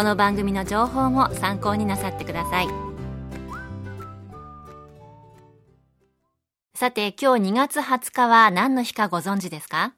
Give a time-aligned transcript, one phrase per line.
[0.00, 2.68] この番組の情報も参考になさってください。
[6.74, 9.92] さて今日2月20日は何の日かご存知ですか？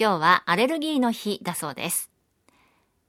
[0.00, 2.10] 今日はアレルギーの日だそうです。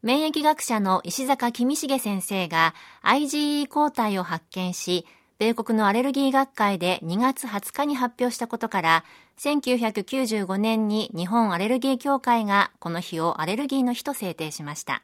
[0.04, 5.06] 免疫学者の石坂君重先生が IgE 抗体を発見し
[5.38, 9.06] 米国のアレルギー学会で2月20日に発表したことから
[9.38, 15.02] 1995年に日本アレルギー協会がこの日をアレルギーの日と制定しました。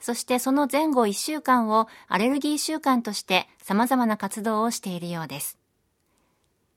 [0.00, 5.58] そしてその前後1週間をアレルギー週間として様々な活動をしているようです。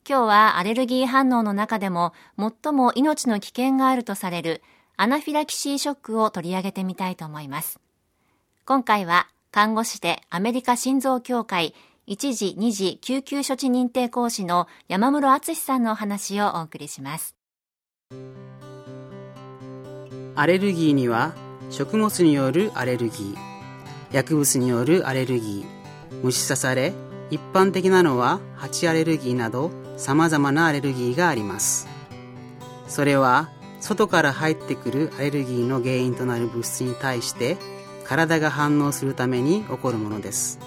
[0.07, 4.61] 今日はアレルギー反応の中でも最も命の危険があるとされる
[4.97, 7.79] アナフィラキシーショックを取り上げてみたいと思います。
[8.65, 11.73] 今回は看護師でアメリカ心臓協会
[12.07, 17.35] 1次2次救急処置認定講師の山室敦さんのお話をお送りします。
[20.35, 21.33] アレルギーには
[21.73, 23.37] 食物によるアレルギー。
[24.11, 26.23] 薬物によるアレルギー。
[26.23, 26.93] 虫刺され。
[27.31, 31.87] 一般的なのは蜂アレルギーなど様々なアレルギーがあります。
[32.87, 37.57] それは外から入ってくるアレルギーの原因となる物質に対して
[38.05, 40.59] 体が反応するために起こるものです。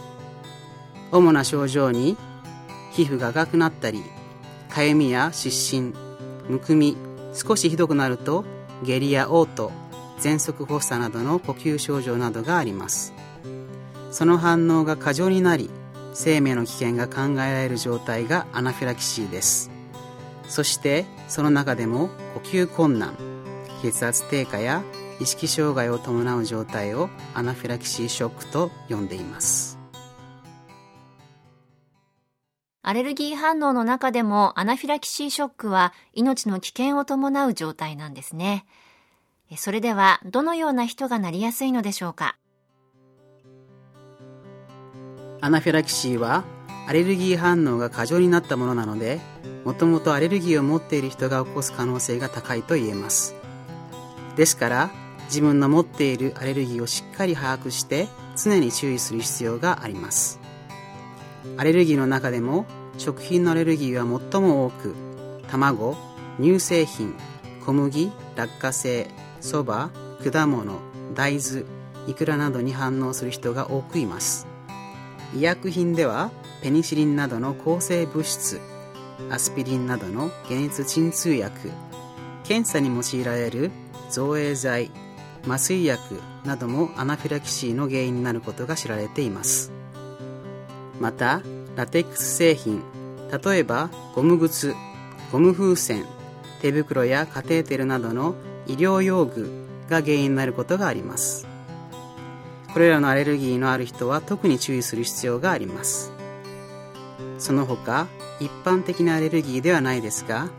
[1.13, 2.17] 主な症状に
[2.91, 4.03] 皮膚が赤くなったり
[4.69, 5.95] かゆみや湿疹
[6.49, 6.97] むくみ
[7.33, 8.45] 少しひどくなると
[8.83, 9.86] 下痢や嘔吐
[10.19, 13.13] 喘息発作などの呼吸症状などがあります。
[14.11, 15.71] その反応が過剰になり
[16.15, 19.71] 生命の危険が考えられる状態がアナフィラキシーです。
[20.49, 23.17] そしてその中でも呼吸困難
[23.83, 24.83] 血圧低下や
[25.21, 29.79] 意識障害を伴う状態をアナフィラキシーショックと呼んでいます。
[32.83, 38.65] アレルギー反応の中でもアナフィラキシーショックは命の危険を伴う状態なんですね。
[39.55, 42.37] それではどのような人がなりやすいのでしょうか？
[45.41, 46.45] アナフィラキシーは
[46.89, 49.21] アレルギー反応が過剰になったものなので
[49.65, 53.35] もともとアレルギーを持っている人が起こす可能性が高いと言えます。
[54.37, 54.91] ですから
[55.27, 60.41] 自分の持っているアレルギーをしっかり把握して常に注意する必要があります。
[61.57, 62.67] アレルギーの中でも
[62.99, 64.95] 食品のアレルギーは最も多く
[65.49, 65.97] 卵
[66.41, 67.15] 乳製品
[67.65, 69.09] 小麦落花生
[69.41, 69.91] そば
[70.23, 70.81] 果物
[71.15, 71.65] 大豆
[72.07, 74.47] イクラなどに反応する人が多くいます。
[75.35, 76.31] 医薬品では
[76.63, 78.61] ペニシリンなどの抗生物質
[79.31, 81.71] アスピリンなどの解熱鎮痛薬
[82.45, 83.71] 検査に用いられる
[84.11, 84.91] 造影剤
[85.47, 89.73] 麻酔薬などもアナフィラキシーの原因になることが知られています。
[91.01, 91.43] また
[91.77, 92.83] ラテックス製品
[93.45, 94.75] 例えばゴム靴
[95.33, 96.05] ゴム風船
[96.63, 98.35] 手袋やカテーテルなどの
[98.67, 101.47] 医療用具が原因になることがあります。
[102.73, 106.13] これらのアレルギーのある人は特に注意する必要があります。
[107.39, 108.07] その他
[108.41, 110.51] 一般的なアレルギーではないですが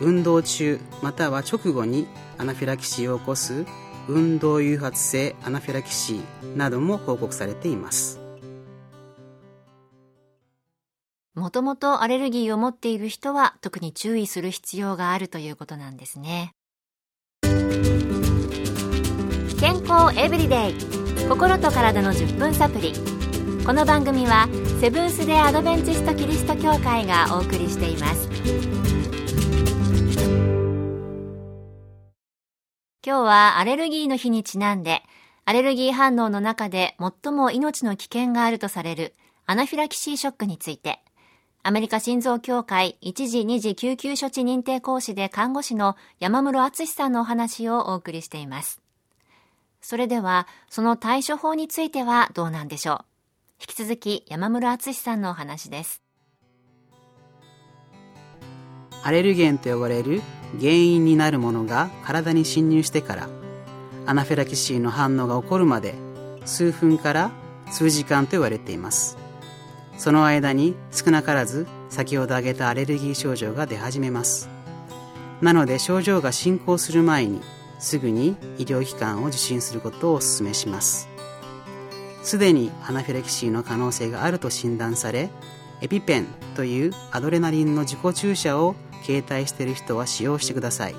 [0.00, 2.06] 運動中または直後に
[2.38, 3.64] アナフィラキシーを起こす
[4.08, 8.20] 運動誘発性アナフィラキシーなども報告されています。
[11.34, 16.54] もともとアレルギーを持っている人は特に注意する必要があるということなんですね。
[19.86, 20.74] 康エブリデイ
[21.28, 22.94] 心と体の10分サプリ
[23.66, 24.48] この番組は
[24.80, 28.28] セブンス・デ・アドベンチスト・キリスト教会がお送りしています
[33.06, 35.02] 今日はアレルギーの日にちなんで
[35.44, 39.14] アレルギー反応の中で最も命の危険があるとされる
[39.44, 41.00] アナフィラキシーショックについて
[41.62, 48.83] アメリカ心臓協会1次2次救急処置認定講師で看護師の山室敦さんのお話をお送りしています。
[49.84, 52.98] それでは、その対処法についてはどうなんでしょう。
[53.60, 56.02] 引き続き山室敦さんのお話です。
[59.02, 60.22] アレルゲンと呼ばれる
[60.58, 63.28] 原因になるものが体に侵入してから
[64.06, 65.94] アナフィラキシーの反応が起こるまで
[66.46, 67.30] 数分から
[67.70, 69.18] 数時間と言われています。
[69.98, 74.48] その間に少なからず先ほど挙げたアレルギー症状が出始めます。
[75.42, 77.42] なので症状が進行する前に
[77.78, 81.08] すぐに医療機関を受診することをお勧めします。
[82.22, 85.28] すでにアナフィラキシーの可能性があると診断され
[85.82, 86.26] エピペン
[86.56, 88.74] というアドレナリンの自己注射を
[89.04, 90.94] 携帯している人は使用してください。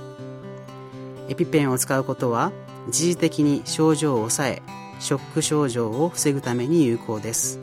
[1.27, 2.51] エピペンを使うことは
[2.87, 4.61] 一時的に症状を抑え
[4.99, 7.59] ショック症状を防ぐために有効です。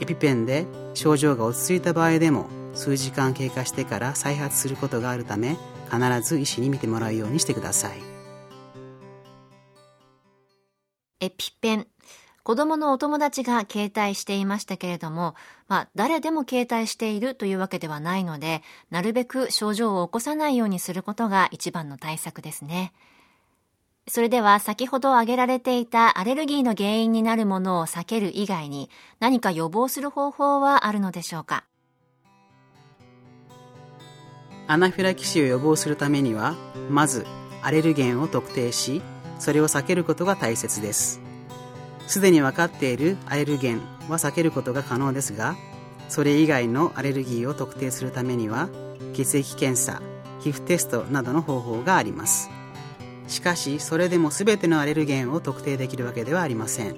[0.00, 5.56] エピペンで症状が落ち着いた場合でも数時間経過してから再発することがあるため
[5.90, 8.11] 必ず医師に見てもらうようにしてください。
[11.22, 11.86] エピペン
[12.42, 15.36] 子供のお友達が携帯していましたけれども、
[15.68, 22.92] まあ、誰でも携帯しているというわけではないので、なるべく症状を起こさないようにすることが一番の対策ですね。
[24.08, 28.90] それでは先ほど挙げられていたアレルギーの原因になるものを避ける以外に
[29.20, 31.62] 何か予防する方法はあるのでしょうか？
[34.66, 36.56] アナフィラキシーを予防するためには
[36.90, 37.24] まず
[37.62, 39.00] アレルゲンを特定し
[39.42, 41.20] それを避けることが大切です。
[42.06, 45.56] すでに分かっているアレルゲンは避けることが可能ですが
[46.08, 48.68] それ以外のアレルギーを特定するためには
[49.14, 50.00] 血液検査
[50.40, 52.50] 皮膚テストなどの方法があります。
[53.26, 56.96] しかしそれでも全てのアレルゲンを特定できるわけではありません。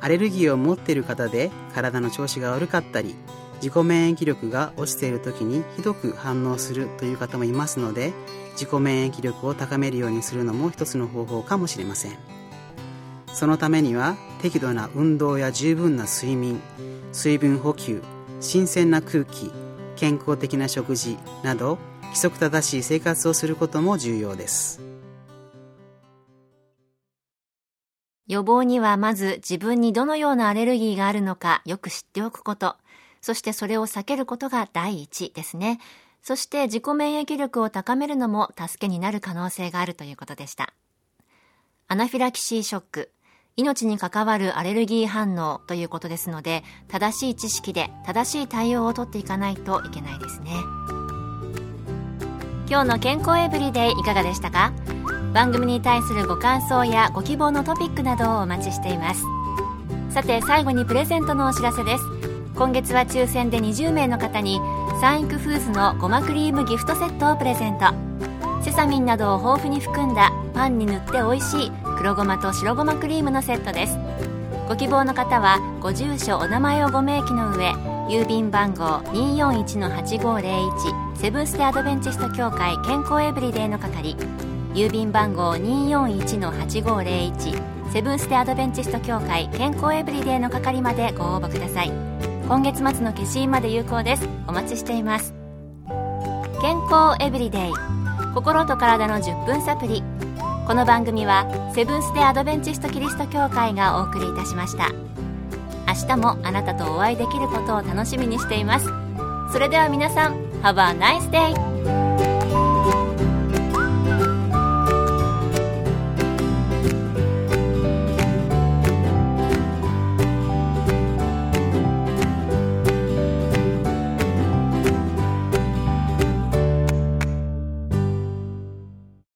[0.00, 3.14] アレルギーを持っている方で体の調子が悪かったり
[3.56, 8.14] 自己免疫力が落ちている時にひどく反応するという方もいますので
[8.52, 12.12] 自己免疫力を高めるようにするのも一つの方法かもしれません。
[13.32, 16.60] そのためには適度な運動や十分な睡眠
[17.12, 18.02] 水分補給
[18.40, 19.50] 新鮮な空気
[19.96, 24.80] 健康的な食事など規則正しい生活をすることも重要です。
[28.26, 32.76] 予防にはまず自分にどのようなアレルギーがあるのかよく知っておくこと、
[33.20, 35.80] そしてそれを避けることが第一ですね。
[36.22, 40.72] そして自己免疫力を高めるのも助けになる可能性があるということでした。
[41.88, 43.10] アナフィラキシーショック、
[43.56, 50.50] 命に関わるアレルギー反応ということですので、正しい知識で正しい対応をとっていかないといけないですね。
[52.68, 54.72] 今日の健康エブリデイいかがでしたか？
[55.32, 59.22] 番組に対するご感想やご希望のトピックなどをお待ちしています
[60.10, 62.04] さて最後にプレゼントのお知らせです
[62.56, 64.60] 今月は抽選で20名の方に
[65.00, 67.86] サンイクフーズのごまクリームギフトセットをプレゼント。
[68.62, 73.96] セサミンなどを豊富に含んだパンに塗って美味しい黒ごまと白ごまクリームのセットです。
[74.68, 77.70] ご希望の方はご住所お名前をご明記の上
[78.10, 84.16] 郵便番号241-8501セブンス・テ・アドベンチスト協会健康エブリデイの係。
[84.74, 91.92] 郵便番号241-8501セブンス・テ・アドベンチスト協会健康エブリデイの係までご応募ください。
[92.50, 94.28] 今月末の消印まで有効です。
[94.48, 95.34] お待ちしています。
[96.60, 97.72] 健康エブリデイ。
[98.34, 100.02] 心と体の10分サプリ。
[100.66, 104.90] この番組はセブンス・デ・アドベンチスト・キリスト教会がお送りいたしました。
[105.86, 108.88] 明日もあなたとお会いできることを楽しみにしています。
[109.52, 110.34] それでは皆さん
[110.64, 111.69] Have a nice day!